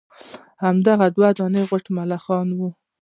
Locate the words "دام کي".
0.85-1.19